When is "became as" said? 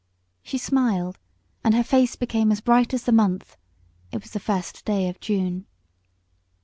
2.15-2.59